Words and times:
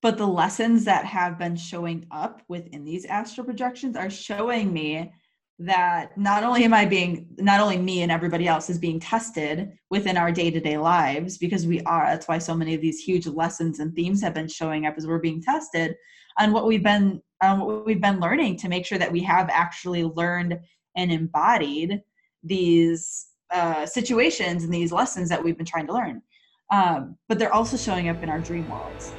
but 0.00 0.16
the 0.16 0.26
lessons 0.26 0.84
that 0.84 1.04
have 1.04 1.38
been 1.38 1.56
showing 1.56 2.06
up 2.10 2.42
within 2.48 2.84
these 2.84 3.04
astral 3.04 3.44
projections 3.44 3.96
are 3.96 4.10
showing 4.10 4.72
me 4.72 5.12
that 5.60 6.16
not 6.16 6.44
only 6.44 6.62
am 6.62 6.72
I 6.72 6.84
being, 6.84 7.26
not 7.38 7.60
only 7.60 7.78
me 7.78 8.02
and 8.02 8.12
everybody 8.12 8.46
else 8.46 8.70
is 8.70 8.78
being 8.78 9.00
tested 9.00 9.72
within 9.90 10.16
our 10.16 10.30
day 10.30 10.52
to 10.52 10.60
day 10.60 10.78
lives, 10.78 11.36
because 11.36 11.66
we 11.66 11.80
are, 11.82 12.06
that's 12.06 12.28
why 12.28 12.38
so 12.38 12.54
many 12.54 12.74
of 12.74 12.80
these 12.80 13.00
huge 13.00 13.26
lessons 13.26 13.80
and 13.80 13.92
themes 13.94 14.22
have 14.22 14.34
been 14.34 14.46
showing 14.46 14.86
up 14.86 14.94
as 14.96 15.06
we're 15.06 15.18
being 15.18 15.42
tested 15.42 15.96
on 16.38 16.52
what 16.52 16.66
we've 16.66 16.84
been, 16.84 17.20
what 17.40 17.84
we've 17.84 18.00
been 18.00 18.20
learning 18.20 18.56
to 18.58 18.68
make 18.68 18.86
sure 18.86 18.98
that 18.98 19.10
we 19.10 19.20
have 19.22 19.50
actually 19.50 20.04
learned 20.04 20.60
and 20.96 21.10
embodied 21.10 22.02
these 22.44 23.26
uh, 23.52 23.84
situations 23.84 24.62
and 24.62 24.72
these 24.72 24.92
lessons 24.92 25.28
that 25.28 25.42
we've 25.42 25.56
been 25.56 25.66
trying 25.66 25.88
to 25.88 25.92
learn. 25.92 26.22
Um, 26.70 27.16
but 27.28 27.38
they're 27.38 27.52
also 27.52 27.76
showing 27.76 28.08
up 28.08 28.22
in 28.22 28.28
our 28.28 28.40
dream 28.40 28.68
worlds. 28.68 29.18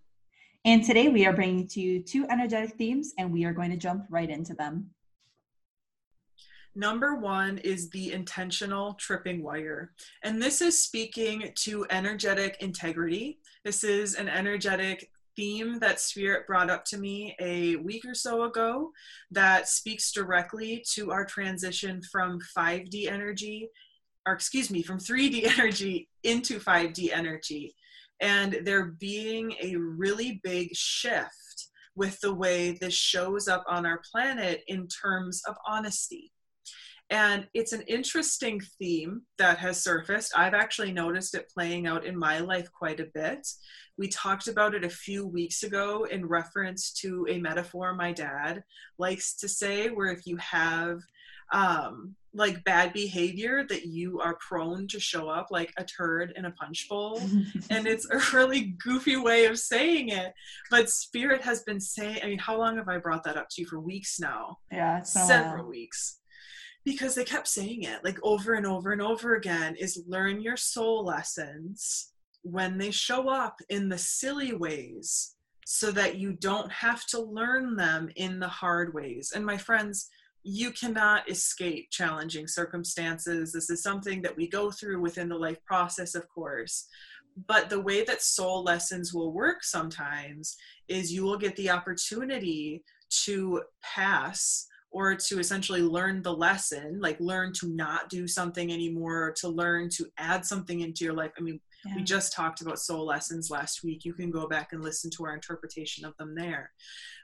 And 0.63 0.83
today 0.83 1.09
we 1.09 1.25
are 1.25 1.33
bringing 1.33 1.67
to 1.69 1.81
you 1.81 2.03
two 2.03 2.27
energetic 2.29 2.75
themes, 2.75 3.13
and 3.17 3.33
we 3.33 3.45
are 3.45 3.53
going 3.53 3.71
to 3.71 3.77
jump 3.77 4.05
right 4.09 4.29
into 4.29 4.53
them. 4.53 4.91
Number 6.75 7.15
one 7.15 7.57
is 7.57 7.89
the 7.89 8.13
intentional 8.13 8.93
tripping 8.93 9.41
wire. 9.41 9.91
And 10.23 10.39
this 10.39 10.61
is 10.61 10.83
speaking 10.83 11.51
to 11.63 11.87
energetic 11.89 12.57
integrity. 12.59 13.39
This 13.65 13.83
is 13.83 14.13
an 14.13 14.29
energetic 14.29 15.09
theme 15.35 15.79
that 15.79 15.99
Spirit 15.99 16.45
brought 16.45 16.69
up 16.69 16.85
to 16.85 16.97
me 16.99 17.35
a 17.39 17.77
week 17.77 18.05
or 18.05 18.13
so 18.13 18.43
ago 18.43 18.91
that 19.31 19.67
speaks 19.67 20.11
directly 20.11 20.85
to 20.91 21.11
our 21.11 21.25
transition 21.25 22.03
from 22.03 22.39
5D 22.55 23.11
energy, 23.11 23.67
or 24.27 24.33
excuse 24.33 24.69
me, 24.69 24.83
from 24.83 24.99
3D 24.99 25.45
energy 25.57 26.07
into 26.23 26.59
5D 26.59 27.11
energy 27.11 27.73
and 28.21 28.59
there 28.63 28.85
being 28.99 29.55
a 29.61 29.75
really 29.75 30.39
big 30.43 30.69
shift 30.73 31.69
with 31.95 32.19
the 32.21 32.33
way 32.33 32.77
this 32.79 32.93
shows 32.93 33.47
up 33.47 33.63
on 33.67 33.85
our 33.85 34.01
planet 34.11 34.63
in 34.67 34.87
terms 34.87 35.41
of 35.47 35.55
honesty. 35.67 36.31
And 37.09 37.45
it's 37.53 37.73
an 37.73 37.81
interesting 37.87 38.61
theme 38.79 39.23
that 39.37 39.57
has 39.57 39.83
surfaced. 39.83 40.31
I've 40.37 40.53
actually 40.53 40.93
noticed 40.93 41.35
it 41.35 41.51
playing 41.53 41.85
out 41.85 42.05
in 42.05 42.17
my 42.17 42.39
life 42.39 42.71
quite 42.71 43.01
a 43.01 43.09
bit. 43.13 43.45
We 43.97 44.07
talked 44.07 44.47
about 44.47 44.73
it 44.73 44.85
a 44.85 44.89
few 44.89 45.27
weeks 45.27 45.63
ago 45.63 46.05
in 46.05 46.25
reference 46.25 46.93
to 47.01 47.27
a 47.29 47.37
metaphor 47.37 47.93
my 47.93 48.13
dad 48.13 48.63
likes 48.97 49.35
to 49.37 49.49
say, 49.49 49.89
where 49.89 50.07
if 50.07 50.25
you 50.25 50.37
have 50.37 51.01
um, 51.51 52.15
like 52.33 52.63
bad 52.63 52.93
behavior 52.93 53.65
that 53.67 53.85
you 53.85 54.21
are 54.21 54.35
prone 54.35 54.87
to 54.87 54.99
show 54.99 55.27
up 55.27 55.47
like 55.51 55.73
a 55.77 55.83
turd 55.83 56.33
in 56.35 56.45
a 56.45 56.51
punch 56.51 56.87
bowl. 56.87 57.21
And 57.69 57.87
it's 57.87 58.07
a 58.09 58.21
really 58.35 58.75
goofy 58.83 59.17
way 59.17 59.45
of 59.45 59.59
saying 59.59 60.09
it 60.09 60.33
but 60.69 60.89
spirit 60.89 61.41
has 61.41 61.63
been 61.63 61.79
saying 61.79 62.19
i 62.23 62.27
mean 62.27 62.39
how 62.39 62.57
long 62.57 62.77
have 62.77 62.89
i 62.89 62.97
brought 62.97 63.23
that 63.23 63.37
up 63.37 63.47
to 63.51 63.61
you? 63.61 63.67
For 63.67 63.79
weeks 63.79 64.19
now. 64.19 64.59
Yeah 64.71 65.01
several 65.01 65.67
weeks. 65.67 66.19
Because 66.83 67.15
they 67.15 67.23
kept 67.23 67.47
saying 67.47 67.83
it 67.83 68.03
like 68.03 68.17
over 68.23 68.53
and 68.53 68.65
over 68.65 68.91
and 68.91 69.01
over 69.01 69.35
again 69.35 69.75
is 69.75 70.03
learn 70.07 70.41
your 70.41 70.57
soul 70.57 71.03
lessons 71.05 72.11
when 72.43 72.77
they 72.77 72.91
show 72.91 73.29
up 73.29 73.59
in 73.69 73.87
the 73.87 73.97
silly 73.97 74.53
ways 74.53 75.35
so 75.65 75.91
that 75.91 76.17
you 76.17 76.33
don't 76.33 76.71
have 76.71 77.05
to 77.07 77.21
learn 77.21 77.75
them 77.75 78.09
in 78.15 78.39
the 78.39 78.47
hard 78.47 78.93
ways. 78.93 79.31
And 79.35 79.45
my 79.45 79.57
friends 79.57 80.09
you 80.43 80.71
cannot 80.71 81.29
escape 81.29 81.89
challenging 81.91 82.47
circumstances. 82.47 83.51
This 83.51 83.69
is 83.69 83.83
something 83.83 84.21
that 84.23 84.35
we 84.35 84.47
go 84.47 84.71
through 84.71 85.01
within 85.01 85.29
the 85.29 85.37
life 85.37 85.63
process, 85.65 86.15
of 86.15 86.27
course. 86.29 86.87
But 87.47 87.69
the 87.69 87.79
way 87.79 88.03
that 88.03 88.21
soul 88.21 88.63
lessons 88.63 89.13
will 89.13 89.31
work 89.31 89.63
sometimes 89.63 90.57
is 90.87 91.13
you 91.13 91.23
will 91.23 91.37
get 91.37 91.55
the 91.55 91.69
opportunity 91.69 92.83
to 93.25 93.61
pass 93.83 94.67
or 94.91 95.15
to 95.15 95.39
essentially 95.39 95.81
learn 95.81 96.21
the 96.21 96.33
lesson, 96.33 96.99
like 96.99 97.19
learn 97.19 97.53
to 97.53 97.69
not 97.69 98.09
do 98.09 98.27
something 98.27 98.73
anymore, 98.73 99.27
or 99.27 99.31
to 99.31 99.47
learn 99.47 99.89
to 99.89 100.05
add 100.17 100.45
something 100.45 100.81
into 100.81 101.05
your 101.05 101.13
life. 101.13 101.31
I 101.37 101.41
mean, 101.41 101.61
yeah. 101.85 101.95
we 101.95 102.03
just 102.03 102.33
talked 102.33 102.61
about 102.61 102.79
soul 102.79 103.05
lessons 103.05 103.49
last 103.49 103.83
week. 103.83 104.05
You 104.05 104.13
can 104.13 104.31
go 104.31 104.47
back 104.47 104.73
and 104.73 104.83
listen 104.83 105.09
to 105.11 105.25
our 105.25 105.33
interpretation 105.33 106.05
of 106.05 106.15
them 106.17 106.35
there. 106.35 106.71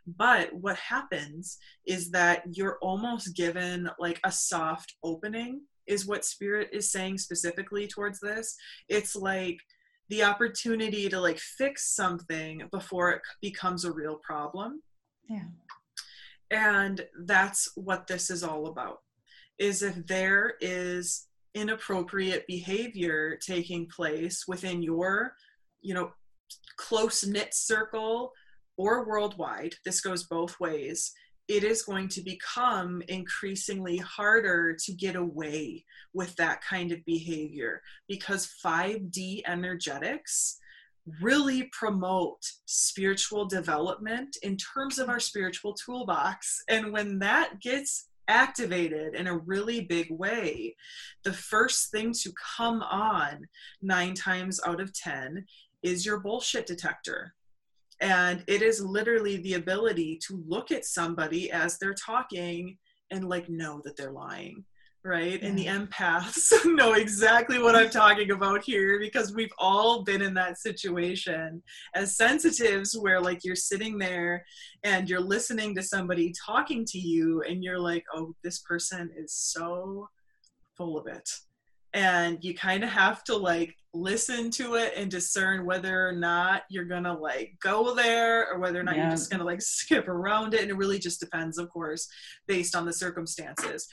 But 0.05 0.53
what 0.53 0.77
happens 0.77 1.57
is 1.85 2.11
that 2.11 2.43
you're 2.51 2.77
almost 2.81 3.35
given 3.35 3.89
like 3.99 4.19
a 4.23 4.31
soft 4.31 4.95
opening, 5.03 5.61
is 5.85 6.05
what 6.05 6.25
Spirit 6.25 6.69
is 6.71 6.91
saying 6.91 7.17
specifically 7.17 7.87
towards 7.87 8.19
this. 8.19 8.55
It's 8.89 9.15
like 9.15 9.57
the 10.09 10.23
opportunity 10.23 11.09
to 11.09 11.19
like 11.19 11.39
fix 11.39 11.93
something 11.93 12.63
before 12.71 13.11
it 13.11 13.21
becomes 13.41 13.85
a 13.85 13.91
real 13.91 14.19
problem. 14.23 14.81
Yeah. 15.29 15.43
And 16.49 17.05
that's 17.25 17.71
what 17.75 18.07
this 18.07 18.29
is 18.29 18.43
all 18.43 18.67
about. 18.67 18.99
Is 19.59 19.81
if 19.81 20.05
there 20.07 20.53
is 20.61 21.25
inappropriate 21.57 22.45
behavior 22.47 23.37
taking 23.45 23.87
place 23.87 24.45
within 24.47 24.81
your, 24.81 25.33
you 25.81 25.93
know, 25.93 26.11
close 26.77 27.25
knit 27.25 27.53
circle 27.53 28.31
or 28.77 29.05
worldwide, 29.05 29.73
this 29.83 30.01
goes 30.01 30.23
both 30.23 30.59
ways, 30.59 31.11
it 31.47 31.63
is 31.63 31.81
going 31.81 32.09
to 32.09 32.21
become 32.21 33.01
increasingly 33.07 33.97
harder 33.97 34.73
to 34.73 34.91
get 34.93 35.15
away 35.15 35.83
with 36.13 36.35
that 36.35 36.61
kind 36.61 36.91
of 36.91 37.03
behavior 37.05 37.81
because 38.07 38.53
5D 38.63 39.41
energetics 39.47 40.59
really 41.21 41.69
promote 41.71 42.43
spiritual 42.65 43.45
development 43.45 44.37
in 44.43 44.57
terms 44.57 44.99
of 44.99 45.07
our 45.09 45.21
spiritual 45.21 45.73
toolbox. 45.73 46.61
And 46.67 46.91
when 46.91 47.19
that 47.19 47.61
gets 47.61 48.09
activated 48.27 49.15
in 49.15 49.27
a 49.27 49.37
really 49.37 49.81
big 49.81 50.07
way, 50.09 50.75
the 51.23 51.33
first 51.33 51.91
thing 51.91 52.13
to 52.13 52.31
come 52.57 52.81
on 52.81 53.47
nine 53.81 54.13
times 54.13 54.59
out 54.65 54.81
of 54.81 54.93
10 54.93 55.45
is 55.83 56.05
your 56.05 56.19
bullshit 56.19 56.65
detector. 56.65 57.33
And 57.99 58.43
it 58.47 58.61
is 58.61 58.83
literally 58.83 59.37
the 59.37 59.55
ability 59.55 60.19
to 60.27 60.43
look 60.47 60.71
at 60.71 60.85
somebody 60.85 61.51
as 61.51 61.77
they're 61.77 61.93
talking 61.93 62.77
and 63.11 63.27
like 63.27 63.49
know 63.49 63.81
that 63.85 63.97
they're 63.97 64.11
lying 64.11 64.65
right? 65.03 65.41
And 65.41 65.57
the 65.57 65.67
empaths 65.67 66.51
know 66.65 66.93
exactly 66.93 67.59
what 67.59 67.75
I'm 67.75 67.89
talking 67.89 68.31
about 68.31 68.63
here 68.63 68.99
because 68.99 69.33
we've 69.33 69.53
all 69.57 70.03
been 70.03 70.21
in 70.21 70.33
that 70.33 70.59
situation 70.59 71.63
as 71.95 72.17
sensitives 72.17 72.97
where 72.97 73.21
like 73.21 73.43
you're 73.43 73.55
sitting 73.55 73.97
there 73.97 74.43
and 74.83 75.09
you're 75.09 75.21
listening 75.21 75.75
to 75.75 75.83
somebody 75.83 76.33
talking 76.45 76.85
to 76.85 76.97
you 76.97 77.41
and 77.43 77.63
you're 77.63 77.79
like, 77.79 78.03
oh, 78.13 78.33
this 78.43 78.59
person 78.59 79.09
is 79.15 79.33
so 79.33 80.09
full 80.75 80.97
of 80.97 81.07
it 81.07 81.29
and 81.93 82.43
you 82.43 82.53
kind 82.53 82.83
of 82.83 82.89
have 82.89 83.23
to 83.23 83.35
like 83.35 83.75
listen 83.93 84.51
to 84.51 84.75
it 84.75 84.93
and 84.95 85.09
discern 85.09 85.65
whether 85.65 86.07
or 86.07 86.11
not 86.11 86.61
you're 86.69 86.85
gonna 86.85 87.13
like 87.13 87.55
go 87.61 87.95
there 87.95 88.47
or 88.51 88.59
whether 88.59 88.79
or 88.79 88.83
not 88.83 88.95
yeah. 88.95 89.03
you're 89.03 89.11
just 89.11 89.31
gonna 89.31 89.43
like 89.43 89.61
skip 89.63 90.07
around 90.07 90.53
it 90.53 90.61
and 90.61 90.69
it 90.69 90.77
really 90.77 90.99
just 90.99 91.19
depends 91.19 91.57
of 91.57 91.69
course 91.69 92.07
based 92.47 92.75
on 92.75 92.85
the 92.85 92.93
circumstances 92.93 93.87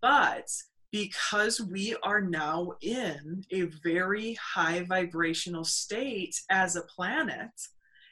but 0.00 0.48
because 0.92 1.60
we 1.60 1.96
are 2.02 2.20
now 2.20 2.72
in 2.80 3.44
a 3.50 3.62
very 3.82 4.34
high 4.34 4.82
vibrational 4.82 5.64
state 5.64 6.40
as 6.50 6.76
a 6.76 6.82
planet 6.82 7.50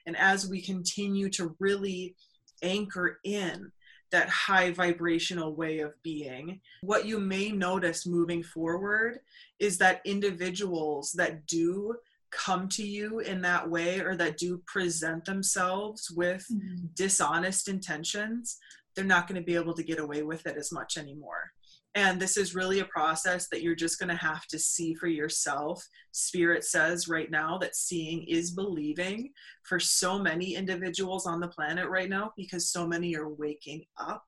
and 0.06 0.16
as 0.16 0.48
we 0.48 0.60
continue 0.60 1.30
to 1.30 1.56
really 1.60 2.14
anchor 2.62 3.18
in 3.24 3.70
that 4.10 4.28
high 4.28 4.70
vibrational 4.70 5.56
way 5.56 5.80
of 5.80 5.92
being. 6.02 6.60
What 6.82 7.06
you 7.06 7.18
may 7.18 7.50
notice 7.50 8.06
moving 8.06 8.42
forward 8.42 9.18
is 9.58 9.78
that 9.78 10.02
individuals 10.04 11.12
that 11.12 11.46
do 11.46 11.96
come 12.30 12.68
to 12.68 12.86
you 12.86 13.20
in 13.20 13.40
that 13.42 13.68
way 13.68 14.00
or 14.00 14.16
that 14.16 14.36
do 14.36 14.62
present 14.66 15.24
themselves 15.24 16.10
with 16.10 16.46
mm-hmm. 16.52 16.86
dishonest 16.94 17.68
intentions, 17.68 18.58
they're 18.94 19.04
not 19.04 19.26
going 19.26 19.40
to 19.40 19.44
be 19.44 19.54
able 19.54 19.74
to 19.74 19.82
get 19.82 19.98
away 19.98 20.22
with 20.22 20.46
it 20.46 20.56
as 20.56 20.70
much 20.70 20.96
anymore. 20.96 21.52
And 21.96 22.20
this 22.20 22.36
is 22.36 22.56
really 22.56 22.80
a 22.80 22.86
process 22.86 23.48
that 23.48 23.62
you're 23.62 23.76
just 23.76 24.00
going 24.00 24.08
to 24.08 24.16
have 24.16 24.46
to 24.48 24.58
see 24.58 24.94
for 24.94 25.06
yourself. 25.06 25.86
Spirit 26.10 26.64
says 26.64 27.06
right 27.06 27.30
now 27.30 27.56
that 27.58 27.76
seeing 27.76 28.24
is 28.24 28.50
believing 28.50 29.30
for 29.62 29.78
so 29.78 30.18
many 30.18 30.56
individuals 30.56 31.24
on 31.24 31.38
the 31.38 31.48
planet 31.48 31.88
right 31.88 32.10
now 32.10 32.32
because 32.36 32.72
so 32.72 32.86
many 32.86 33.16
are 33.16 33.28
waking 33.28 33.84
up 33.96 34.24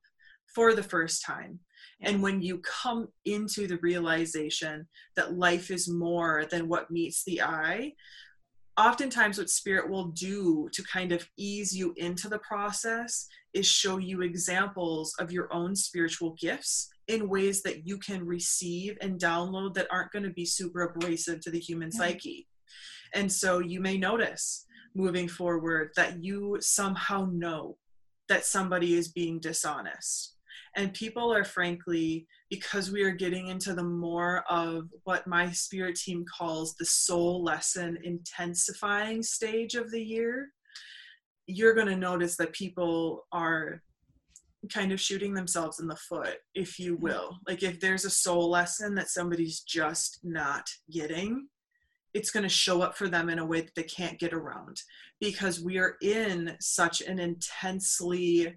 for 0.54 0.74
the 0.74 0.82
first 0.82 1.24
time. 1.24 1.58
And 2.00 2.22
when 2.22 2.40
you 2.40 2.58
come 2.58 3.08
into 3.24 3.66
the 3.66 3.78
realization 3.78 4.86
that 5.16 5.34
life 5.34 5.70
is 5.70 5.88
more 5.88 6.44
than 6.50 6.68
what 6.68 6.90
meets 6.90 7.24
the 7.24 7.42
eye, 7.42 7.94
oftentimes 8.78 9.38
what 9.38 9.50
spirit 9.50 9.90
will 9.90 10.08
do 10.08 10.68
to 10.72 10.82
kind 10.84 11.10
of 11.10 11.26
ease 11.36 11.76
you 11.76 11.94
into 11.96 12.28
the 12.28 12.38
process 12.40 13.26
is 13.54 13.66
show 13.66 13.98
you 13.98 14.20
examples 14.20 15.14
of 15.18 15.32
your 15.32 15.52
own 15.52 15.74
spiritual 15.74 16.36
gifts 16.38 16.90
in 17.08 17.28
ways 17.28 17.62
that 17.62 17.86
you 17.86 17.98
can 17.98 18.24
receive 18.24 18.96
and 19.00 19.20
download 19.20 19.74
that 19.74 19.86
aren't 19.90 20.12
going 20.12 20.24
to 20.24 20.30
be 20.30 20.44
super 20.44 20.82
abrasive 20.82 21.40
to 21.40 21.50
the 21.50 21.60
human 21.60 21.90
yeah. 21.92 21.98
psyche. 21.98 22.48
And 23.14 23.30
so 23.30 23.60
you 23.60 23.80
may 23.80 23.96
notice 23.96 24.66
moving 24.94 25.28
forward 25.28 25.90
that 25.96 26.22
you 26.22 26.56
somehow 26.60 27.28
know 27.32 27.76
that 28.28 28.44
somebody 28.44 28.94
is 28.94 29.08
being 29.08 29.38
dishonest. 29.38 30.34
And 30.74 30.92
people 30.92 31.32
are 31.32 31.44
frankly, 31.44 32.26
because 32.50 32.90
we 32.90 33.02
are 33.02 33.12
getting 33.12 33.48
into 33.48 33.72
the 33.72 33.84
more 33.84 34.44
of 34.50 34.88
what 35.04 35.26
my 35.26 35.50
spirit 35.50 35.96
team 35.96 36.24
calls 36.24 36.74
the 36.74 36.84
soul 36.84 37.42
lesson 37.42 37.98
intensifying 38.02 39.22
stage 39.22 39.74
of 39.74 39.90
the 39.90 40.02
year, 40.02 40.50
you're 41.46 41.74
going 41.74 41.86
to 41.86 41.96
notice 41.96 42.36
that 42.36 42.52
people 42.52 43.26
are 43.32 43.82
kind 44.68 44.92
of 44.92 45.00
shooting 45.00 45.34
themselves 45.34 45.80
in 45.80 45.88
the 45.88 45.96
foot, 45.96 46.36
if 46.54 46.78
you 46.78 46.96
will. 46.96 47.38
Like 47.46 47.62
if 47.62 47.80
there's 47.80 48.04
a 48.04 48.10
soul 48.10 48.50
lesson 48.50 48.94
that 48.94 49.08
somebody's 49.08 49.60
just 49.60 50.20
not 50.22 50.68
getting, 50.90 51.48
it's 52.14 52.30
going 52.30 52.44
to 52.44 52.48
show 52.48 52.80
up 52.80 52.96
for 52.96 53.08
them 53.08 53.28
in 53.28 53.38
a 53.38 53.46
way 53.46 53.60
that 53.60 53.74
they 53.74 53.82
can't 53.82 54.18
get 54.18 54.32
around 54.32 54.80
because 55.20 55.60
we 55.60 55.78
are 55.78 55.96
in 56.00 56.56
such 56.60 57.02
an 57.02 57.18
intensely 57.18 58.54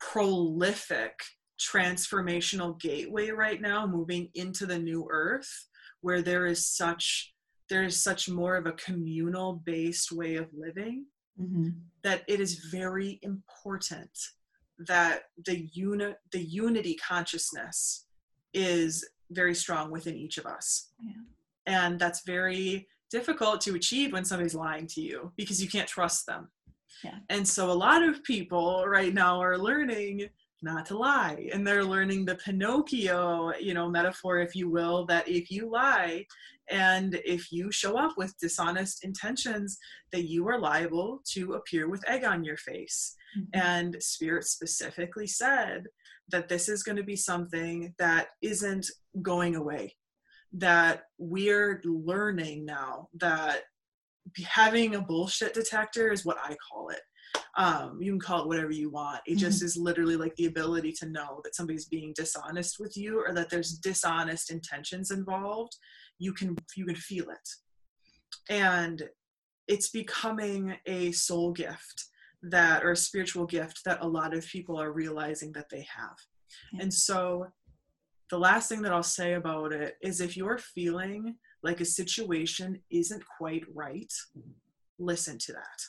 prolific 0.00 1.12
transformational 1.60 2.80
gateway 2.80 3.30
right 3.30 3.60
now 3.60 3.86
moving 3.86 4.28
into 4.34 4.66
the 4.66 4.78
new 4.78 5.06
earth 5.10 5.68
where 6.00 6.22
there 6.22 6.46
is 6.46 6.66
such 6.66 7.34
there 7.68 7.84
is 7.84 8.02
such 8.02 8.28
more 8.28 8.56
of 8.56 8.66
a 8.66 8.72
communal 8.72 9.62
based 9.64 10.10
way 10.10 10.36
of 10.36 10.48
living 10.56 11.04
mm-hmm. 11.40 11.68
that 12.02 12.22
it 12.26 12.40
is 12.40 12.66
very 12.72 13.20
important 13.22 14.10
that 14.86 15.24
the 15.46 15.68
uni- 15.72 16.14
the 16.32 16.42
unity 16.42 16.94
consciousness 16.94 18.06
is 18.54 19.06
very 19.30 19.54
strong 19.54 19.90
within 19.90 20.16
each 20.16 20.38
of 20.38 20.46
us 20.46 20.90
yeah. 21.02 21.12
and 21.66 21.98
that's 21.98 22.22
very 22.24 22.88
difficult 23.10 23.60
to 23.60 23.74
achieve 23.74 24.12
when 24.12 24.24
somebody's 24.24 24.54
lying 24.54 24.86
to 24.86 25.00
you 25.00 25.32
because 25.36 25.62
you 25.62 25.68
can't 25.68 25.88
trust 25.88 26.26
them 26.26 26.48
yeah. 27.04 27.18
and 27.28 27.46
so 27.46 27.70
a 27.70 27.72
lot 27.72 28.02
of 28.02 28.22
people 28.24 28.84
right 28.86 29.14
now 29.14 29.40
are 29.40 29.58
learning 29.58 30.28
not 30.62 30.84
to 30.86 30.96
lie 30.96 31.48
and 31.52 31.66
they're 31.66 31.84
learning 31.84 32.24
the 32.24 32.34
pinocchio 32.36 33.52
you 33.60 33.74
know 33.74 33.88
metaphor 33.88 34.38
if 34.38 34.54
you 34.54 34.68
will 34.68 35.06
that 35.06 35.26
if 35.28 35.50
you 35.50 35.70
lie 35.70 36.24
and 36.70 37.20
if 37.24 37.50
you 37.50 37.72
show 37.72 37.98
up 37.98 38.12
with 38.16 38.38
dishonest 38.38 39.04
intentions 39.04 39.78
that 40.12 40.28
you 40.28 40.46
are 40.48 40.58
liable 40.58 41.20
to 41.24 41.54
appear 41.54 41.88
with 41.88 42.06
egg 42.08 42.24
on 42.24 42.44
your 42.44 42.56
face 42.56 43.16
mm-hmm. 43.36 43.60
and 43.60 43.96
spirit 44.00 44.44
specifically 44.44 45.26
said 45.26 45.84
that 46.30 46.48
this 46.48 46.68
is 46.68 46.82
going 46.82 46.96
to 46.96 47.02
be 47.02 47.16
something 47.16 47.94
that 47.98 48.28
isn't 48.42 48.86
going 49.22 49.56
away 49.56 49.94
that 50.52 51.02
we're 51.18 51.80
learning 51.84 52.64
now 52.64 53.08
that 53.14 53.62
having 54.44 54.94
a 54.94 55.00
bullshit 55.00 55.54
detector 55.54 56.12
is 56.12 56.24
what 56.24 56.38
i 56.42 56.56
call 56.70 56.88
it. 56.90 57.00
Um, 57.56 57.98
you 58.00 58.12
can 58.12 58.20
call 58.20 58.42
it 58.42 58.48
whatever 58.48 58.70
you 58.70 58.90
want. 58.90 59.20
It 59.26 59.36
just 59.36 59.58
mm-hmm. 59.58 59.66
is 59.66 59.76
literally 59.76 60.16
like 60.16 60.34
the 60.36 60.46
ability 60.46 60.92
to 61.00 61.08
know 61.08 61.40
that 61.44 61.54
somebody's 61.54 61.86
being 61.86 62.12
dishonest 62.16 62.78
with 62.78 62.96
you 62.96 63.22
or 63.24 63.34
that 63.34 63.50
there's 63.50 63.78
dishonest 63.78 64.50
intentions 64.50 65.10
involved. 65.10 65.76
You 66.18 66.32
can 66.32 66.56
you 66.76 66.86
can 66.86 66.94
feel 66.94 67.26
it. 67.30 67.48
And 68.48 69.02
it's 69.68 69.90
becoming 69.90 70.76
a 70.86 71.12
soul 71.12 71.52
gift 71.52 72.04
that 72.42 72.84
or 72.84 72.92
a 72.92 72.96
spiritual 72.96 73.46
gift 73.46 73.82
that 73.84 73.98
a 74.00 74.08
lot 74.08 74.34
of 74.34 74.46
people 74.46 74.80
are 74.80 74.92
realizing 74.92 75.52
that 75.52 75.68
they 75.68 75.86
have 75.94 76.16
yeah. 76.72 76.82
and 76.82 76.92
so 76.92 77.46
the 78.30 78.38
last 78.38 78.68
thing 78.68 78.82
that 78.82 78.92
i'll 78.92 79.02
say 79.02 79.34
about 79.34 79.72
it 79.72 79.96
is 80.02 80.20
if 80.20 80.36
you're 80.36 80.58
feeling 80.58 81.34
like 81.62 81.80
a 81.80 81.84
situation 81.84 82.80
isn't 82.90 83.22
quite 83.38 83.64
right 83.74 84.12
listen 84.98 85.36
to 85.38 85.52
that 85.52 85.80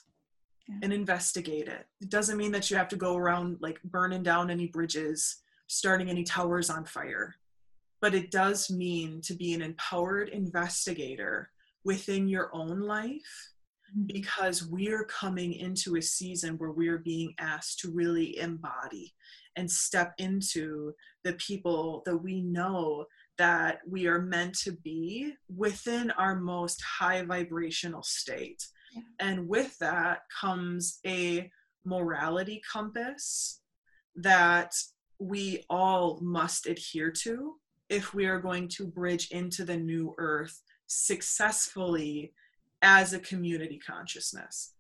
yeah. 0.68 0.76
and 0.84 0.92
investigate 0.92 1.68
it 1.68 1.86
it 2.02 2.10
doesn't 2.10 2.38
mean 2.38 2.52
that 2.52 2.70
you 2.70 2.76
have 2.78 2.90
to 2.90 2.98
go 2.98 3.16
around 3.16 3.58
like 3.62 3.82
burning 3.84 4.24
down 4.24 4.50
any 4.50 4.68
bridges 4.68 5.38
starting 5.68 6.10
any 6.10 6.24
towers 6.24 6.70
on 6.70 6.84
fire 6.84 7.36
but 8.02 8.16
it 8.16 8.32
does 8.32 8.70
mean 8.70 9.22
to 9.22 9.36
be 9.36 9.54
an 9.54 9.62
empowered 9.62 10.30
investigator 10.30 11.52
within 11.84 12.28
your 12.28 12.54
own 12.54 12.82
life. 12.82 13.51
Mm-hmm. 13.92 14.08
because 14.14 14.66
we're 14.66 15.04
coming 15.04 15.52
into 15.54 15.98
a 15.98 16.02
season 16.02 16.58
where 16.58 16.72
we're 16.72 17.00
being 17.00 17.34
asked 17.40 17.80
to 17.80 17.92
really 17.92 18.38
embody 18.40 19.14
and 19.58 19.70
step 19.70 20.14
into 20.18 20.94
the 21.26 21.34
people 21.34 22.02
that 22.06 22.16
we 22.16 22.40
know 22.40 23.06
that 23.38 23.80
we 23.86 24.08
are 24.08 24.22
meant 24.22 24.58
to 24.60 24.72
be 24.72 25.34
within 25.54 26.10
our 26.12 26.36
most 26.36 26.82
high 26.82 27.24
vibrational 27.24 28.02
state. 28.02 28.66
Yeah. 28.96 29.02
And 29.20 29.50
with 29.50 29.78
that 29.80 30.22
comes 30.40 31.00
a 31.06 31.52
morality 31.84 32.62
compass 32.72 33.60
that 34.16 34.72
we 35.20 35.66
all 35.70 36.20
must 36.22 36.66
adhere 36.66 37.12
to 37.24 37.56
if 37.90 38.14
we 38.14 38.26
are 38.26 38.40
going 38.40 38.70
to 38.70 38.88
bridge 38.88 39.32
into 39.32 39.66
the 39.66 39.76
new 39.76 40.14
earth 40.18 40.62
successfully 40.88 42.32
as 42.82 43.14
a 43.14 43.20
community 43.20 43.80
consciousness. 43.80 44.74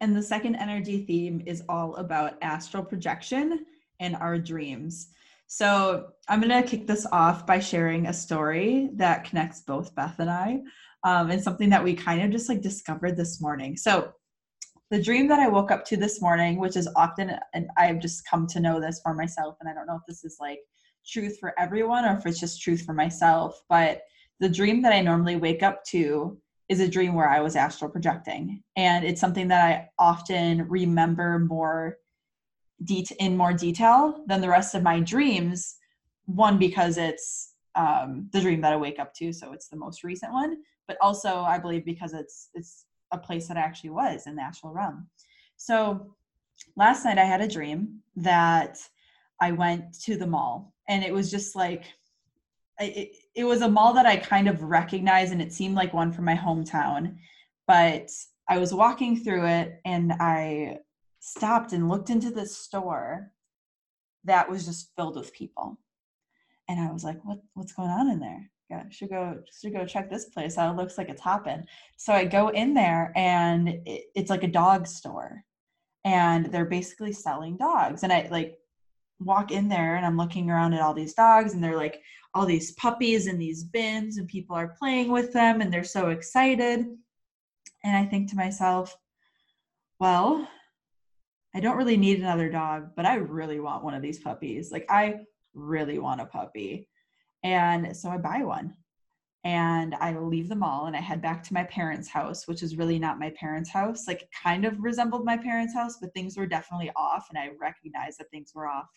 And 0.00 0.14
the 0.14 0.22
second 0.22 0.56
energy 0.56 1.04
theme 1.04 1.42
is 1.46 1.62
all 1.68 1.96
about 1.96 2.38
astral 2.42 2.84
projection 2.84 3.64
and 3.98 4.14
our 4.16 4.38
dreams. 4.38 5.08
So 5.46 6.08
I'm 6.28 6.40
going 6.40 6.62
to 6.62 6.68
kick 6.68 6.86
this 6.86 7.06
off 7.12 7.46
by 7.46 7.60
sharing 7.60 8.06
a 8.06 8.12
story 8.12 8.90
that 8.94 9.24
connects 9.24 9.60
both 9.60 9.94
Beth 9.94 10.18
and 10.18 10.30
I 10.30 10.60
um, 11.04 11.30
and 11.30 11.42
something 11.42 11.70
that 11.70 11.82
we 11.82 11.94
kind 11.94 12.22
of 12.22 12.30
just 12.30 12.48
like 12.48 12.60
discovered 12.60 13.16
this 13.16 13.40
morning. 13.40 13.76
So 13.76 14.12
the 14.90 15.02
dream 15.02 15.28
that 15.28 15.40
I 15.40 15.48
woke 15.48 15.70
up 15.70 15.84
to 15.86 15.96
this 15.96 16.20
morning, 16.20 16.58
which 16.58 16.76
is 16.76 16.88
often, 16.96 17.32
and 17.54 17.68
I've 17.76 18.00
just 18.00 18.28
come 18.28 18.46
to 18.48 18.60
know 18.60 18.80
this 18.80 19.00
for 19.02 19.14
myself, 19.14 19.56
and 19.60 19.68
I 19.68 19.74
don't 19.74 19.86
know 19.86 19.96
if 19.96 20.06
this 20.06 20.24
is 20.24 20.36
like 20.40 20.60
truth 21.06 21.38
for 21.38 21.54
everyone 21.58 22.04
or 22.04 22.16
if 22.16 22.26
it's 22.26 22.40
just 22.40 22.62
truth 22.62 22.82
for 22.82 22.92
myself. 22.92 23.60
But 23.68 24.02
the 24.40 24.48
dream 24.48 24.82
that 24.82 24.92
I 24.92 25.00
normally 25.00 25.36
wake 25.36 25.62
up 25.62 25.84
to 25.86 26.38
is 26.68 26.80
a 26.80 26.88
dream 26.88 27.14
where 27.14 27.28
I 27.28 27.40
was 27.40 27.56
astral 27.56 27.90
projecting. 27.90 28.62
And 28.76 29.04
it's 29.04 29.20
something 29.20 29.48
that 29.48 29.64
I 29.64 29.88
often 29.98 30.68
remember 30.68 31.38
more 31.38 31.98
in 33.18 33.36
more 33.36 33.52
detail 33.52 34.24
than 34.26 34.40
the 34.40 34.48
rest 34.48 34.74
of 34.74 34.82
my 34.82 35.00
dreams. 35.00 35.76
One, 36.26 36.58
because 36.58 36.98
it's 36.98 37.54
um, 37.74 38.28
the 38.32 38.40
dream 38.40 38.60
that 38.62 38.72
I 38.72 38.76
wake 38.76 38.98
up 38.98 39.14
to, 39.14 39.32
so 39.32 39.52
it's 39.52 39.68
the 39.68 39.76
most 39.76 40.02
recent 40.02 40.32
one. 40.32 40.58
But 40.88 40.96
also, 41.00 41.40
I 41.40 41.58
believe 41.58 41.84
because 41.84 42.12
it's 42.12 42.50
it's 42.54 42.86
a 43.12 43.18
place 43.18 43.48
that 43.48 43.56
I 43.56 43.60
actually 43.60 43.90
was 43.90 44.26
in 44.26 44.36
the 44.36 44.42
astral 44.42 44.72
realm. 44.72 45.08
So 45.56 46.14
last 46.76 47.04
night 47.04 47.18
I 47.18 47.24
had 47.24 47.40
a 47.40 47.48
dream 47.48 48.00
that 48.16 48.78
I 49.40 49.52
went 49.52 50.00
to 50.02 50.16
the 50.16 50.26
mall 50.26 50.74
and 50.88 51.04
it 51.04 51.12
was 51.12 51.30
just 51.30 51.54
like 51.54 51.84
it, 52.78 53.16
it 53.34 53.44
was 53.44 53.62
a 53.62 53.68
mall 53.68 53.92
that 53.94 54.06
I 54.06 54.16
kind 54.16 54.48
of 54.48 54.62
recognized 54.62 55.32
and 55.32 55.42
it 55.42 55.52
seemed 55.52 55.74
like 55.74 55.94
one 55.94 56.12
from 56.12 56.24
my 56.24 56.36
hometown. 56.36 57.16
But 57.66 58.10
I 58.48 58.58
was 58.58 58.74
walking 58.74 59.16
through 59.16 59.46
it 59.46 59.80
and 59.84 60.12
I 60.20 60.78
stopped 61.20 61.72
and 61.72 61.88
looked 61.88 62.10
into 62.10 62.30
this 62.30 62.56
store 62.56 63.32
that 64.24 64.48
was 64.48 64.66
just 64.66 64.92
filled 64.96 65.16
with 65.16 65.32
people. 65.32 65.78
And 66.68 66.80
I 66.80 66.92
was 66.92 67.04
like, 67.04 67.18
what 67.24 67.38
what's 67.54 67.72
going 67.72 67.90
on 67.90 68.10
in 68.10 68.20
there? 68.20 68.50
Yeah, 68.70 68.84
should 68.90 69.10
go 69.10 69.38
should 69.60 69.72
go 69.72 69.86
check 69.86 70.10
this 70.10 70.26
place 70.26 70.58
out. 70.58 70.74
It 70.74 70.76
looks 70.76 70.98
like 70.98 71.08
it's 71.08 71.20
hopping. 71.20 71.64
So 71.96 72.12
I 72.12 72.24
go 72.24 72.48
in 72.48 72.74
there 72.74 73.12
and 73.16 73.68
it, 73.86 74.04
it's 74.14 74.30
like 74.30 74.42
a 74.42 74.48
dog 74.48 74.86
store. 74.86 75.44
And 76.04 76.46
they're 76.46 76.64
basically 76.64 77.12
selling 77.12 77.56
dogs. 77.56 78.02
And 78.04 78.12
I 78.12 78.28
like 78.30 78.58
walk 79.20 79.50
in 79.50 79.68
there 79.68 79.96
and 79.96 80.04
I'm 80.04 80.16
looking 80.16 80.50
around 80.50 80.74
at 80.74 80.80
all 80.80 80.94
these 80.94 81.14
dogs 81.14 81.54
and 81.54 81.62
they're 81.62 81.76
like 81.76 82.02
all 82.34 82.46
these 82.46 82.72
puppies 82.72 83.26
in 83.26 83.38
these 83.38 83.64
bins 83.64 84.18
and 84.18 84.28
people 84.28 84.54
are 84.56 84.76
playing 84.78 85.10
with 85.10 85.32
them 85.32 85.60
and 85.60 85.72
they're 85.72 85.84
so 85.84 86.10
excited. 86.10 86.86
And 87.84 87.96
I 87.96 88.04
think 88.04 88.30
to 88.30 88.36
myself, 88.36 88.96
well, 89.98 90.46
I 91.54 91.60
don't 91.60 91.78
really 91.78 91.96
need 91.96 92.18
another 92.18 92.50
dog, 92.50 92.90
but 92.94 93.06
I 93.06 93.14
really 93.14 93.60
want 93.60 93.84
one 93.84 93.94
of 93.94 94.02
these 94.02 94.18
puppies. 94.18 94.70
Like 94.70 94.86
I 94.90 95.20
really 95.54 95.98
want 95.98 96.20
a 96.20 96.26
puppy. 96.26 96.88
And 97.42 97.96
so 97.96 98.10
I 98.10 98.18
buy 98.18 98.42
one 98.42 98.74
and 99.46 99.94
I 99.94 100.18
leave 100.18 100.48
the 100.48 100.56
mall 100.56 100.86
and 100.86 100.96
I 100.96 101.00
head 101.00 101.22
back 101.22 101.44
to 101.44 101.54
my 101.54 101.62
parents' 101.62 102.08
house, 102.08 102.48
which 102.48 102.64
is 102.64 102.76
really 102.76 102.98
not 102.98 103.20
my 103.20 103.30
parents' 103.30 103.70
house. 103.70 104.08
Like, 104.08 104.28
kind 104.42 104.64
of 104.64 104.82
resembled 104.82 105.24
my 105.24 105.36
parents' 105.36 105.72
house, 105.72 105.98
but 106.00 106.12
things 106.14 106.36
were 106.36 106.48
definitely 106.48 106.90
off, 106.96 107.28
and 107.30 107.38
I 107.38 107.50
recognized 107.60 108.18
that 108.18 108.28
things 108.32 108.50
were 108.56 108.66
off. 108.66 108.90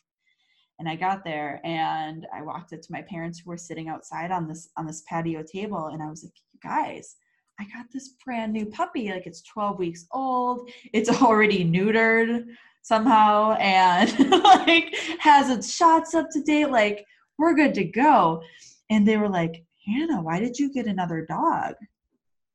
And 0.80 0.88
I 0.88 0.96
got 0.96 1.24
there 1.24 1.60
and 1.64 2.26
I 2.34 2.42
walked 2.42 2.74
up 2.74 2.82
to 2.82 2.92
my 2.92 3.02
parents 3.02 3.40
who 3.40 3.50
were 3.50 3.58
sitting 3.58 3.90
outside 3.90 4.32
on 4.32 4.48
this 4.48 4.70
on 4.78 4.88
this 4.88 5.04
patio 5.08 5.44
table, 5.44 5.88
and 5.88 6.02
I 6.02 6.10
was 6.10 6.24
like, 6.24 6.34
"You 6.54 6.60
guys, 6.64 7.18
I 7.60 7.66
got 7.66 7.88
this 7.92 8.16
brand 8.24 8.54
new 8.54 8.66
puppy. 8.66 9.12
Like, 9.12 9.28
it's 9.28 9.42
12 9.44 9.78
weeks 9.78 10.06
old. 10.12 10.70
It's 10.94 11.10
already 11.22 11.66
neutered 11.66 12.46
somehow, 12.82 13.54
and 13.60 14.10
like 14.44 14.96
has 15.20 15.50
its 15.50 15.74
shots 15.74 16.16
up 16.16 16.28
to 16.32 16.42
date. 16.42 16.70
Like, 16.70 17.06
we're 17.38 17.56
good 17.56 17.74
to 17.76 17.84
go." 17.84 18.42
And 18.90 19.08
they 19.08 19.18
were 19.18 19.30
like, 19.30 19.64
Hannah, 19.86 20.22
why 20.22 20.40
did 20.40 20.58
you 20.58 20.72
get 20.72 20.88
another 20.88 21.26
dog? 21.26 21.76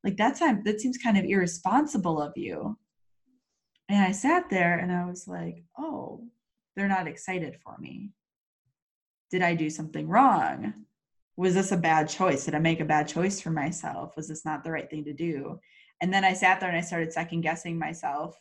Like 0.03 0.17
that 0.19 0.37
time, 0.37 0.63
that 0.65 0.81
seems 0.81 0.99
kind 0.99 1.17
of 1.17 1.25
irresponsible 1.25 2.21
of 2.21 2.37
you. 2.37 2.77
And 3.89 4.03
I 4.03 4.13
sat 4.13 4.51
there 4.51 4.79
and 4.79 4.93
I 4.93 5.07
was 5.07 5.27
like, 5.29 5.63
oh, 5.79 6.27
they're 6.77 6.89
not 6.89 7.07
excited 7.09 7.57
for 7.63 7.77
me. 7.79 8.11
Did 9.31 9.43
I 9.43 9.55
do 9.55 9.71
something 9.71 10.09
wrong? 10.09 10.75
Was 11.37 11.55
this 11.55 11.73
a 11.73 11.77
bad 11.77 12.09
choice? 12.09 12.45
Did 12.45 12.55
I 12.55 12.61
make 12.61 12.81
a 12.81 12.85
bad 12.85 13.09
choice 13.09 13.41
for 13.41 13.51
myself? 13.51 14.17
Was 14.17 14.29
this 14.29 14.45
not 14.45 14.63
the 14.63 14.71
right 14.71 14.89
thing 14.89 15.05
to 15.05 15.13
do? 15.13 15.59
And 16.01 16.13
then 16.13 16.25
I 16.25 16.33
sat 16.33 16.61
there 16.61 16.69
and 16.69 16.79
I 16.79 16.83
started 16.83 17.13
second 17.13 17.41
guessing 17.41 17.79
myself. 17.79 18.39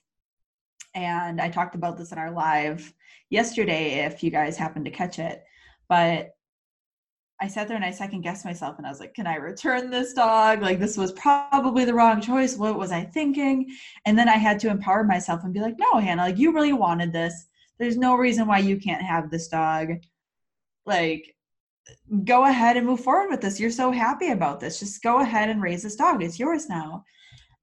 And 0.96 1.42
I 1.42 1.50
talked 1.50 1.74
about 1.74 1.98
this 1.98 2.12
in 2.12 2.20
our 2.20 2.32
live 2.32 2.94
yesterday, 3.30 4.06
if 4.06 4.22
you 4.22 4.30
guys 4.30 4.58
happened 4.58 4.86
to 4.86 4.92
catch 4.92 5.18
it. 5.18 5.44
But 5.90 6.36
I 7.42 7.48
sat 7.48 7.68
there 7.68 7.76
and 7.76 7.86
I 7.86 7.92
second 7.92 8.22
guessed 8.22 8.46
myself 8.46 8.78
and 8.78 8.86
I 8.86 8.90
was 8.90 9.00
like, 9.00 9.16
can 9.16 9.26
I 9.26 9.36
return 9.36 9.90
this 9.90 10.14
dog? 10.14 10.62
Like, 10.62 10.80
this 10.80 10.98
was 10.98 11.12
probably 11.14 11.84
the 11.84 11.94
wrong 11.94 12.22
choice. 12.22 12.56
What 12.56 12.78
was 12.78 12.92
I 12.92 13.04
thinking? 13.04 13.76
And 14.06 14.18
then 14.18 14.30
I 14.30 14.38
had 14.38 14.60
to 14.60 14.70
empower 14.70 15.04
myself 15.04 15.44
and 15.44 15.54
be 15.54 15.60
like, 15.60 15.80
no, 15.80 16.00
Hannah, 16.00 16.22
like, 16.22 16.38
you 16.38 16.54
really 16.54 16.74
wanted 16.74 17.12
this. 17.12 17.48
There's 17.80 17.98
no 17.98 18.16
reason 18.16 18.48
why 18.48 18.60
you 18.60 18.78
can't 18.80 19.02
have 19.02 19.30
this 19.30 19.48
dog. 19.48 19.90
Like, 20.86 21.36
go 22.24 22.46
ahead 22.46 22.78
and 22.78 22.86
move 22.86 23.02
forward 23.02 23.30
with 23.30 23.42
this. 23.42 23.60
You're 23.60 23.72
so 23.72 23.92
happy 23.92 24.30
about 24.30 24.60
this. 24.60 24.80
Just 24.80 25.02
go 25.02 25.20
ahead 25.20 25.50
and 25.50 25.62
raise 25.62 25.84
this 25.84 25.96
dog. 25.96 26.24
It's 26.24 26.40
yours 26.40 26.70
now. 26.70 27.04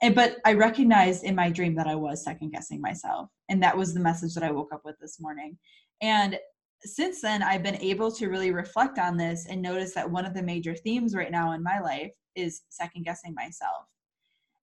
And, 0.03 0.15
but 0.15 0.39
I 0.45 0.55
recognized 0.55 1.25
in 1.25 1.35
my 1.35 1.51
dream 1.51 1.75
that 1.77 1.87
I 1.87 1.95
was 1.95 2.25
second 2.25 2.51
guessing 2.51 2.81
myself. 2.81 3.29
And 3.49 3.63
that 3.63 3.77
was 3.77 3.93
the 3.93 4.01
message 4.01 4.35
that 4.35 4.43
I 4.45 4.51
woke 4.51 4.73
up 4.73 4.83
with 4.85 4.97
this 5.01 5.21
morning. 5.21 5.59
And 6.01 6.39
since 6.83 7.21
then, 7.21 7.43
I've 7.43 7.63
been 7.63 7.77
able 7.77 8.11
to 8.13 8.29
really 8.29 8.53
reflect 8.53 8.99
on 8.99 9.17
this 9.17 9.47
and 9.47 9.61
notice 9.61 9.93
that 9.95 10.11
one 10.11 10.25
of 10.25 10.33
the 10.33 10.43
major 10.43 10.75
themes 10.75 11.15
right 11.15 11.31
now 11.31 11.53
in 11.53 11.63
my 11.63 11.81
life 11.81 12.13
is 12.35 12.63
second 12.71 13.05
guessing 13.05 13.35
myself. 13.35 13.85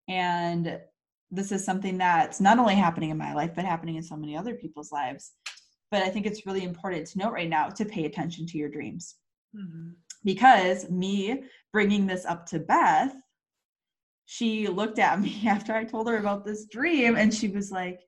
And 0.08 0.80
this 1.31 1.51
is 1.51 1.65
something 1.65 1.98
that's 1.98 2.39
not 2.39 2.60
only 2.60 2.75
happening 2.75 3.10
in 3.10 3.17
my 3.17 3.34
life, 3.34 3.51
but 3.55 3.65
happening 3.65 3.96
in 3.96 4.03
so 4.03 4.15
many 4.15 4.38
other 4.38 4.55
people's 4.55 4.91
lives. 4.91 5.31
But 5.91 6.03
I 6.03 6.10
think 6.10 6.25
it's 6.25 6.46
really 6.46 6.63
important 6.63 7.07
to 7.07 7.17
note 7.17 7.34
right 7.34 7.50
now 7.50 7.69
to 7.69 7.86
pay 7.86 8.05
attention 8.05 8.46
to 8.48 8.57
your 8.57 8.69
dreams. 8.69 9.15
Mm-hmm. 9.55 9.89
Because 10.24 10.89
me 10.89 11.43
bringing 11.72 12.05
this 12.05 12.25
up 12.25 12.46
to 12.48 12.60
Beth, 12.60 13.15
she 14.25 14.67
looked 14.67 15.00
at 15.00 15.22
me 15.22 15.43
after 15.48 15.74
I 15.74 15.84
told 15.84 16.07
her 16.07 16.17
about 16.17 16.46
this 16.46 16.65
dream 16.65 17.15
and 17.15 17.34
she 17.34 17.48
was 17.48 17.72
like, 17.72 18.01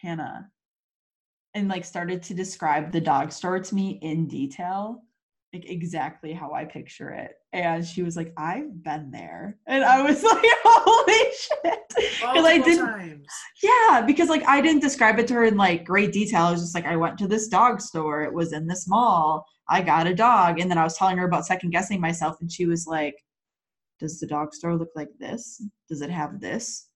Hannah, 0.00 0.50
and 1.54 1.68
like 1.68 1.84
started 1.84 2.22
to 2.24 2.34
describe 2.34 2.90
the 2.92 3.00
dog 3.00 3.30
store 3.30 3.60
to 3.60 3.74
me 3.74 3.98
in 4.02 4.26
detail 4.26 5.04
like 5.52 5.68
exactly 5.68 6.32
how 6.32 6.52
I 6.52 6.64
picture 6.64 7.10
it. 7.10 7.32
And 7.52 7.84
she 7.84 8.02
was 8.02 8.16
like, 8.16 8.32
I've 8.38 8.82
been 8.82 9.10
there. 9.10 9.58
And 9.66 9.84
I 9.84 10.02
was 10.02 10.22
like, 10.22 10.44
holy 10.64 11.32
shit. 11.34 11.82
Because 12.20 12.46
I 12.46 12.58
didn't 12.58 12.86
times. 12.86 13.26
Yeah, 13.62 14.02
because 14.06 14.28
like 14.28 14.46
I 14.48 14.60
didn't 14.60 14.80
describe 14.80 15.18
it 15.18 15.26
to 15.28 15.34
her 15.34 15.44
in 15.44 15.56
like 15.56 15.84
great 15.84 16.12
detail. 16.12 16.44
I 16.44 16.52
was 16.52 16.62
just 16.62 16.74
like, 16.74 16.86
I 16.86 16.96
went 16.96 17.18
to 17.18 17.28
this 17.28 17.48
dog 17.48 17.80
store. 17.80 18.22
It 18.22 18.32
was 18.32 18.52
in 18.52 18.66
this 18.66 18.88
mall. 18.88 19.44
I 19.68 19.82
got 19.82 20.06
a 20.06 20.14
dog. 20.14 20.58
And 20.58 20.70
then 20.70 20.78
I 20.78 20.84
was 20.84 20.96
telling 20.96 21.18
her 21.18 21.26
about 21.26 21.46
second 21.46 21.70
guessing 21.70 22.00
myself, 22.00 22.36
and 22.40 22.50
she 22.50 22.66
was 22.66 22.86
like, 22.86 23.14
Does 24.00 24.18
the 24.18 24.26
dog 24.26 24.54
store 24.54 24.76
look 24.76 24.90
like 24.94 25.10
this? 25.18 25.62
Does 25.88 26.00
it 26.00 26.10
have 26.10 26.40
this? 26.40 26.88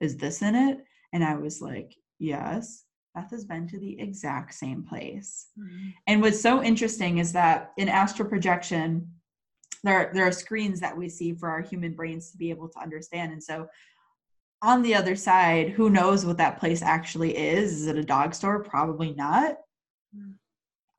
Is 0.00 0.16
this 0.16 0.42
in 0.42 0.54
it? 0.56 0.78
And 1.12 1.22
I 1.22 1.36
was 1.36 1.60
like, 1.60 1.94
Yes. 2.18 2.84
Beth 3.14 3.30
has 3.30 3.44
been 3.44 3.68
to 3.68 3.78
the 3.78 4.00
exact 4.00 4.54
same 4.54 4.82
place. 4.82 5.48
Mm-hmm. 5.58 5.88
And 6.06 6.22
what's 6.22 6.40
so 6.40 6.62
interesting 6.62 7.18
is 7.18 7.32
that 7.32 7.72
in 7.76 7.88
astral 7.88 8.28
projection, 8.28 9.10
there, 9.84 10.10
there 10.14 10.26
are 10.26 10.32
screens 10.32 10.80
that 10.80 10.96
we 10.96 11.08
see 11.08 11.34
for 11.34 11.50
our 11.50 11.60
human 11.60 11.94
brains 11.94 12.30
to 12.30 12.38
be 12.38 12.50
able 12.50 12.68
to 12.68 12.78
understand. 12.78 13.32
And 13.32 13.42
so 13.42 13.68
on 14.62 14.82
the 14.82 14.94
other 14.94 15.16
side, 15.16 15.70
who 15.70 15.90
knows 15.90 16.24
what 16.24 16.38
that 16.38 16.58
place 16.58 16.82
actually 16.82 17.36
is? 17.36 17.72
Is 17.72 17.86
it 17.86 17.96
a 17.96 18.04
dog 18.04 18.34
store? 18.34 18.62
Probably 18.62 19.12
not. 19.12 19.56
Mm-hmm. 20.16 20.32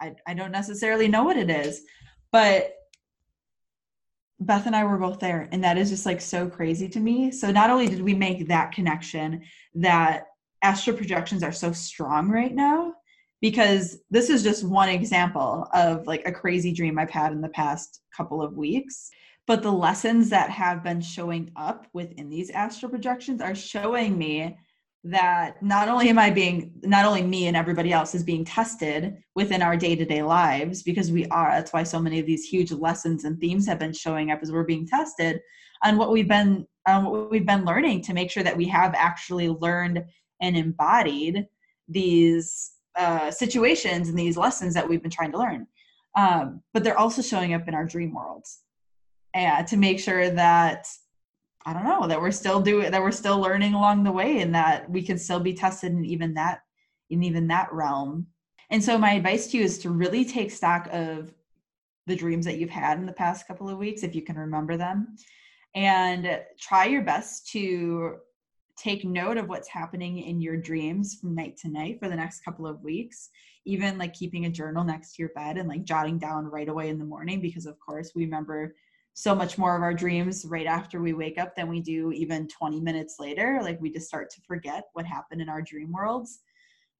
I, 0.01 0.15
I 0.27 0.33
don't 0.33 0.51
necessarily 0.51 1.07
know 1.07 1.23
what 1.23 1.37
it 1.37 1.49
is. 1.49 1.81
But 2.31 2.75
Beth 4.39 4.65
and 4.65 4.75
I 4.75 4.83
were 4.83 4.97
both 4.97 5.19
there, 5.19 5.47
and 5.51 5.63
that 5.63 5.77
is 5.77 5.89
just 5.89 6.05
like 6.05 6.19
so 6.19 6.49
crazy 6.49 6.89
to 6.89 6.99
me. 6.99 7.31
So 7.31 7.51
not 7.51 7.69
only 7.69 7.87
did 7.87 8.01
we 8.01 8.13
make 8.13 8.47
that 8.49 8.73
connection 8.73 9.43
that 9.75 10.25
astral 10.63 10.97
projections 10.97 11.43
are 11.43 11.51
so 11.51 11.71
strong 11.71 12.29
right 12.29 12.53
now 12.53 12.93
because 13.41 13.99
this 14.09 14.29
is 14.29 14.41
just 14.41 14.63
one 14.63 14.87
example 14.87 15.67
of 15.73 16.07
like 16.07 16.23
a 16.25 16.31
crazy 16.31 16.71
dream 16.71 16.97
I've 16.97 17.09
had 17.09 17.33
in 17.33 17.41
the 17.41 17.49
past 17.49 18.01
couple 18.15 18.41
of 18.41 18.55
weeks. 18.55 19.09
But 19.45 19.61
the 19.61 19.71
lessons 19.71 20.29
that 20.29 20.49
have 20.49 20.81
been 20.81 21.01
showing 21.01 21.51
up 21.57 21.85
within 21.91 22.29
these 22.29 22.49
astral 22.49 22.89
projections 22.89 23.41
are 23.41 23.53
showing 23.53 24.17
me 24.17 24.57
that 25.03 25.61
not 25.61 25.89
only 25.89 26.07
am 26.07 26.17
I 26.17 26.29
being, 26.29 26.71
not 26.83 27.03
only 27.03 27.21
me 27.21 27.47
and 27.47 27.57
everybody 27.57 27.91
else 27.91 28.15
is 28.15 28.23
being 28.23 28.45
tested 28.45 29.17
within 29.35 29.61
our 29.61 29.75
day 29.75 29.97
to 29.97 30.05
day 30.05 30.23
lives, 30.23 30.81
because 30.81 31.11
we 31.11 31.25
are, 31.27 31.51
that's 31.51 31.73
why 31.73 31.83
so 31.83 31.99
many 31.99 32.19
of 32.19 32.25
these 32.25 32.45
huge 32.45 32.71
lessons 32.71 33.25
and 33.25 33.37
themes 33.39 33.67
have 33.67 33.79
been 33.79 33.91
showing 33.91 34.31
up 34.31 34.39
as 34.41 34.53
we're 34.53 34.63
being 34.63 34.87
tested 34.87 35.41
on 35.83 35.97
what 35.97 36.11
we've 36.11 36.29
been, 36.29 36.65
on 36.87 37.03
what 37.03 37.29
we've 37.29 37.45
been 37.45 37.65
learning 37.65 38.01
to 38.03 38.13
make 38.13 38.31
sure 38.31 38.43
that 38.43 38.55
we 38.55 38.65
have 38.67 38.95
actually 38.95 39.49
learned 39.49 40.05
and 40.43 40.55
embodied 40.55 41.47
these 41.87 42.73
uh, 42.95 43.31
situations 43.31 44.09
and 44.09 44.19
these 44.19 44.37
lessons 44.37 44.75
that 44.75 44.87
we've 44.87 45.01
been 45.01 45.09
trying 45.09 45.31
to 45.31 45.39
learn. 45.39 45.65
Um, 46.15 46.61
but 46.73 46.83
they're 46.83 46.99
also 46.99 47.23
showing 47.23 47.55
up 47.55 47.67
in 47.67 47.73
our 47.73 47.85
dream 47.85 48.13
worlds 48.13 48.59
to 49.33 49.77
make 49.77 49.99
sure 49.99 50.29
that 50.29 50.87
I 51.65 51.73
don't 51.73 51.85
know 51.85 52.07
that 52.07 52.21
we're 52.21 52.31
still 52.31 52.61
doing 52.61 52.91
that 52.91 53.01
we're 53.01 53.11
still 53.11 53.39
learning 53.39 53.73
along 53.73 54.03
the 54.03 54.11
way 54.11 54.41
and 54.41 54.53
that 54.53 54.89
we 54.89 55.01
can 55.01 55.17
still 55.17 55.39
be 55.39 55.53
tested 55.53 55.93
in 55.93 56.05
even 56.05 56.33
that 56.35 56.61
in 57.09 57.23
even 57.23 57.47
that 57.47 57.71
realm. 57.73 58.27
And 58.69 58.83
so 58.83 58.97
my 58.97 59.13
advice 59.13 59.47
to 59.47 59.57
you 59.57 59.63
is 59.63 59.79
to 59.79 59.89
really 59.89 60.25
take 60.25 60.51
stock 60.51 60.89
of 60.91 61.33
the 62.05 62.15
dreams 62.15 62.45
that 62.45 62.57
you've 62.57 62.69
had 62.69 62.97
in 62.97 63.05
the 63.05 63.13
past 63.13 63.47
couple 63.47 63.69
of 63.69 63.77
weeks 63.77 64.03
if 64.03 64.13
you 64.13 64.21
can 64.21 64.37
remember 64.37 64.75
them 64.75 65.15
and 65.73 66.41
try 66.59 66.85
your 66.85 67.01
best 67.01 67.49
to 67.51 68.17
take 68.83 69.05
note 69.05 69.37
of 69.37 69.47
what's 69.47 69.69
happening 69.69 70.19
in 70.19 70.41
your 70.41 70.57
dreams 70.57 71.15
from 71.15 71.33
night 71.33 71.55
to 71.57 71.69
night 71.69 71.99
for 71.99 72.09
the 72.09 72.15
next 72.15 72.43
couple 72.43 72.67
of 72.67 72.81
weeks 72.83 73.29
even 73.65 73.97
like 73.97 74.13
keeping 74.13 74.45
a 74.45 74.49
journal 74.49 74.83
next 74.83 75.15
to 75.15 75.21
your 75.21 75.29
bed 75.29 75.57
and 75.57 75.69
like 75.69 75.83
jotting 75.83 76.17
down 76.17 76.45
right 76.45 76.67
away 76.67 76.89
in 76.89 76.99
the 76.99 77.05
morning 77.05 77.39
because 77.39 77.65
of 77.65 77.79
course 77.79 78.11
we 78.15 78.25
remember 78.25 78.75
so 79.13 79.35
much 79.35 79.57
more 79.57 79.75
of 79.75 79.83
our 79.83 79.93
dreams 79.93 80.43
right 80.45 80.65
after 80.65 81.01
we 81.01 81.13
wake 81.13 81.37
up 81.37 81.55
than 81.55 81.67
we 81.67 81.79
do 81.79 82.11
even 82.11 82.47
20 82.47 82.81
minutes 82.81 83.17
later. 83.19 83.59
Like 83.61 83.79
we 83.79 83.91
just 83.91 84.07
start 84.07 84.31
to 84.31 84.41
forget 84.41 84.85
what 84.93 85.05
happened 85.05 85.39
in 85.39 85.49
our 85.49 85.61
dream 85.61 85.91
worlds. 85.91 86.39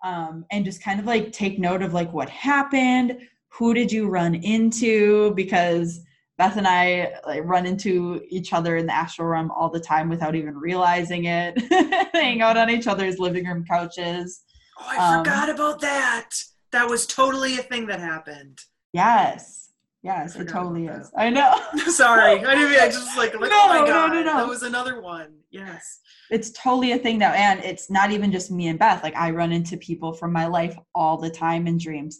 Um, 0.03 0.45
and 0.51 0.63
just 0.63 0.83
kind 0.83 0.99
of 0.99 1.07
like 1.07 1.31
take 1.31 1.57
note 1.57 1.81
of 1.81 1.93
like 1.93 2.13
what 2.13 2.29
happened 2.29 3.17
who 3.53 3.75
did 3.75 3.91
you 3.91 4.09
run 4.09 4.33
into? 4.33 5.31
Because 5.35 5.99
Beth 6.37 6.57
and 6.57 6.67
I 6.67 7.13
like 7.27 7.43
run 7.43 7.65
into 7.65 8.21
each 8.27 8.53
other 8.53 8.77
in 8.77 8.87
the 8.87 8.93
astral 8.93 9.27
realm 9.27 9.51
all 9.51 9.69
the 9.69 9.79
time 9.79 10.09
without 10.09 10.35
even 10.35 10.57
realizing 10.57 11.25
it. 11.25 11.61
Hang 12.13 12.41
out 12.41 12.57
on 12.57 12.69
each 12.69 12.87
other's 12.87 13.19
living 13.19 13.45
room 13.45 13.63
couches. 13.69 14.43
Oh, 14.79 14.85
I 14.87 14.97
um, 14.97 15.23
forgot 15.23 15.49
about 15.49 15.79
that. 15.81 16.29
That 16.71 16.89
was 16.89 17.05
totally 17.05 17.59
a 17.59 17.63
thing 17.63 17.85
that 17.87 17.99
happened. 17.99 18.59
Yes. 18.93 19.69
Yes, 20.01 20.35
it 20.35 20.49
totally 20.49 20.87
is. 20.87 21.09
I 21.15 21.29
know. 21.29 21.55
Sorry. 21.87 22.43
I 22.43 22.55
didn't 22.55 22.77
I 22.77 22.87
just 22.87 23.15
like, 23.15 23.39
like 23.39 23.51
no, 23.51 23.57
oh 23.61 23.67
my 23.69 23.87
god. 23.87 24.11
No, 24.11 24.21
no, 24.21 24.23
no. 24.23 24.37
That 24.37 24.49
was 24.49 24.63
another 24.63 25.01
one. 25.01 25.35
Yes. 25.49 26.01
It's 26.29 26.51
totally 26.51 26.91
a 26.91 26.97
thing 26.97 27.19
now. 27.19 27.31
And 27.31 27.63
it's 27.63 27.89
not 27.89 28.11
even 28.11 28.29
just 28.29 28.51
me 28.51 28.67
and 28.67 28.77
Beth. 28.77 29.01
Like 29.01 29.15
I 29.15 29.29
run 29.31 29.53
into 29.53 29.77
people 29.77 30.11
from 30.11 30.33
my 30.33 30.45
life 30.47 30.77
all 30.93 31.15
the 31.15 31.29
time 31.29 31.67
in 31.67 31.77
dreams 31.77 32.19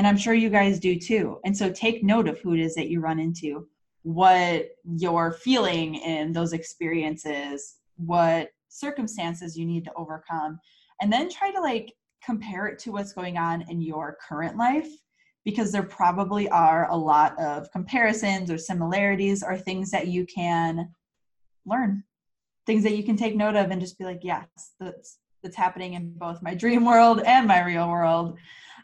and 0.00 0.06
I'm 0.06 0.16
sure 0.16 0.32
you 0.32 0.48
guys 0.48 0.80
do 0.80 0.98
too. 0.98 1.40
And 1.44 1.54
so 1.54 1.70
take 1.70 2.02
note 2.02 2.26
of 2.26 2.40
who 2.40 2.54
it 2.54 2.60
is 2.60 2.74
that 2.74 2.88
you 2.88 3.00
run 3.00 3.20
into, 3.20 3.68
what 4.02 4.70
you're 4.82 5.32
feeling 5.32 5.96
in 5.96 6.32
those 6.32 6.54
experiences, 6.54 7.76
what 7.98 8.48
circumstances 8.70 9.58
you 9.58 9.66
need 9.66 9.84
to 9.84 9.92
overcome, 9.98 10.58
and 11.02 11.12
then 11.12 11.28
try 11.28 11.50
to 11.50 11.60
like 11.60 11.92
compare 12.24 12.66
it 12.66 12.78
to 12.78 12.92
what's 12.92 13.12
going 13.12 13.36
on 13.36 13.60
in 13.68 13.82
your 13.82 14.16
current 14.26 14.56
life 14.56 14.88
because 15.44 15.70
there 15.70 15.82
probably 15.82 16.48
are 16.48 16.90
a 16.90 16.96
lot 16.96 17.38
of 17.38 17.70
comparisons 17.70 18.50
or 18.50 18.56
similarities 18.56 19.42
or 19.42 19.58
things 19.58 19.90
that 19.90 20.06
you 20.06 20.24
can 20.24 20.88
learn, 21.66 22.02
things 22.64 22.84
that 22.84 22.96
you 22.96 23.04
can 23.04 23.18
take 23.18 23.36
note 23.36 23.54
of 23.54 23.70
and 23.70 23.82
just 23.82 23.98
be 23.98 24.06
like, 24.06 24.20
yes, 24.22 24.46
that's 24.80 25.18
that's 25.42 25.56
happening 25.56 25.92
in 25.92 26.14
both 26.16 26.42
my 26.42 26.54
dream 26.54 26.86
world 26.86 27.20
and 27.20 27.46
my 27.46 27.62
real 27.62 27.90
world. 27.90 28.38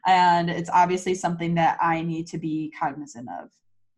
And 0.07 0.49
it's 0.49 0.71
obviously 0.73 1.15
something 1.15 1.55
that 1.55 1.79
I 1.81 2.03
need 2.03 2.27
to 2.29 2.39
be 2.39 2.73
cognizant 2.79 3.29
of. 3.41 3.51